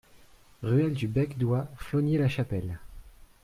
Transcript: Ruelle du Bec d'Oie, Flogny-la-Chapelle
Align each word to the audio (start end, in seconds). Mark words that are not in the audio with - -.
Ruelle 0.63 0.95
du 0.95 1.07
Bec 1.07 1.37
d'Oie, 1.37 1.67
Flogny-la-Chapelle 1.77 2.79